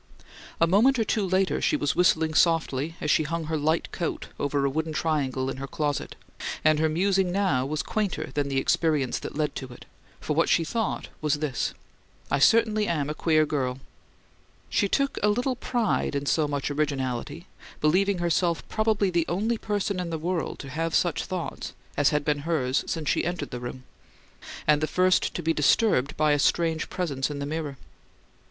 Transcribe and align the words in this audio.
A 0.59 0.65
moment 0.65 0.97
or 0.97 1.03
two 1.03 1.23
later 1.23 1.61
she 1.61 1.77
was 1.77 1.95
whistling 1.95 2.33
softly 2.33 2.95
as 2.99 3.11
she 3.11 3.21
hung 3.21 3.43
her 3.43 3.55
light 3.55 3.91
coat 3.91 4.29
over 4.39 4.65
a 4.65 4.69
wooden 4.71 4.93
triangle 4.93 5.47
in 5.47 5.57
her 5.57 5.67
closet, 5.67 6.15
and 6.65 6.79
her 6.79 6.89
musing 6.89 7.31
now 7.31 7.67
was 7.67 7.83
quainter 7.83 8.31
than 8.33 8.49
the 8.49 8.57
experience 8.57 9.19
that 9.19 9.35
led 9.37 9.53
to 9.57 9.67
it; 9.71 9.85
for 10.19 10.35
what 10.35 10.49
she 10.49 10.63
thought 10.63 11.09
was 11.21 11.35
this, 11.35 11.75
"I 12.31 12.39
certainly 12.39 12.87
am 12.87 13.11
a 13.11 13.13
queer 13.13 13.45
girl!" 13.45 13.79
She 14.71 14.87
took 14.89 15.19
a 15.21 15.29
little 15.29 15.55
pride 15.55 16.15
in 16.15 16.25
so 16.25 16.47
much 16.47 16.71
originality, 16.71 17.45
believing 17.79 18.17
herself 18.17 18.67
probably 18.69 19.11
the 19.11 19.27
only 19.29 19.59
person 19.59 19.99
in 19.99 20.09
the 20.09 20.17
world 20.17 20.57
to 20.61 20.69
have 20.69 20.95
such 20.95 21.25
thoughts 21.25 21.73
as 21.95 22.09
had 22.09 22.25
been 22.25 22.39
hers 22.39 22.83
since 22.87 23.07
she 23.07 23.23
entered 23.23 23.51
the 23.51 23.59
room, 23.59 23.83
and 24.65 24.81
the 24.81 24.87
first 24.87 25.35
to 25.35 25.43
be 25.43 25.53
disturbed 25.53 26.17
by 26.17 26.31
a 26.31 26.39
strange 26.39 26.89
presence 26.89 27.29
in 27.29 27.37
the 27.37 27.45
mirror. 27.45 27.77